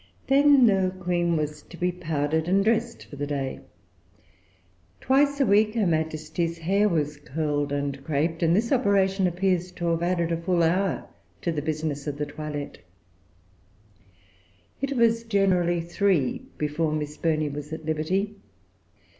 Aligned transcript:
Then 0.25 0.65
the 0.65 0.95
Queen 0.99 1.37
was 1.37 1.61
to 1.61 1.77
be 1.77 1.91
powdered 1.91 2.47
and 2.47 2.65
dressed 2.65 3.05
for 3.05 3.17
the 3.17 3.27
day. 3.27 3.59
Twice 4.99 5.39
a 5.39 5.45
week 5.45 5.75
her 5.75 5.85
Majesty's 5.85 6.57
hair 6.57 6.89
was 6.89 7.17
curled 7.17 7.71
and 7.71 8.03
craped; 8.03 8.41
and 8.41 8.55
this 8.55 8.71
operation 8.71 9.27
appears 9.27 9.71
to 9.73 9.85
have 9.89 10.01
added 10.01 10.31
a 10.31 10.37
full 10.41 10.63
hour 10.63 11.07
to 11.43 11.51
the 11.51 11.61
business 11.61 12.07
of 12.07 12.17
the 12.17 12.25
toilette. 12.25 12.79
It 14.81 14.93
was 14.97 15.21
generally 15.23 15.81
three 15.81 16.47
before 16.57 16.91
Miss 16.91 17.15
Burney 17.17 17.49
was 17.49 17.71
at 17.71 17.85
liberty. 17.85 18.37